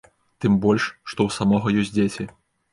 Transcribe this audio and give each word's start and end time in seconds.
Тым 0.45 0.55
больш, 0.63 0.87
што 1.13 1.29
у 1.29 1.35
самога 1.37 1.77
ёсць 1.85 1.95
дзеці. 2.01 2.31